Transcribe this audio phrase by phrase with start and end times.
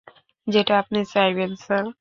[0.47, 1.85] যেটা আপনি চাইবেন, স্যার।